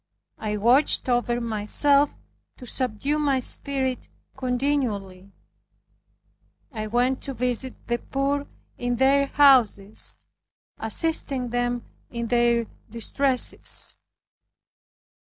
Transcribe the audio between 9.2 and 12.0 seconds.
houses, assisting them